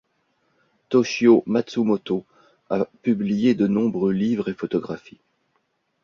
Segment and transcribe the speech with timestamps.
[0.89, 2.25] Toshio Matsumoto
[2.71, 5.21] a publié de nombreux livres et photographies.